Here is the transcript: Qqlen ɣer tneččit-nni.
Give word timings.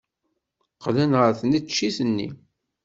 Qqlen 0.75 1.11
ɣer 1.19 1.31
tneččit-nni. 1.39 2.29